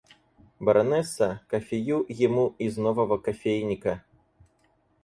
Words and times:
Баронесса, 0.59 1.41
кофею 1.47 2.03
ему 2.09 2.55
из 2.57 2.75
нового 2.75 3.19
кофейника. 3.19 4.03